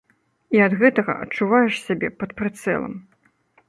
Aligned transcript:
І 0.57 0.61
ад 0.67 0.73
гэтага 0.81 1.15
адчуваеш 1.27 1.79
сябе 1.87 2.13
пад 2.23 2.29
прыцэлам. 2.43 2.93